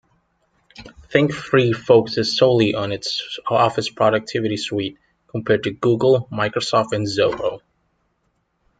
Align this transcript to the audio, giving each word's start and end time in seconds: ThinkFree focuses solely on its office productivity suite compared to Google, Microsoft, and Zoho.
ThinkFree 1.13 1.75
focuses 1.75 2.35
solely 2.35 2.73
on 2.73 2.91
its 2.91 3.37
office 3.47 3.87
productivity 3.87 4.57
suite 4.57 4.97
compared 5.27 5.61
to 5.65 5.71
Google, 5.73 6.27
Microsoft, 6.31 6.91
and 6.93 7.05
Zoho. 7.05 7.59